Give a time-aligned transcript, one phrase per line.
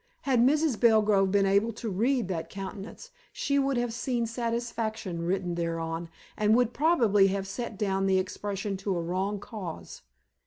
[0.21, 0.79] Had Mrs.
[0.79, 6.55] Belgrove been able to read that countenance she would have seen satisfaction written thereon, and
[6.55, 10.01] would probably have set down the expression to a wrong cause.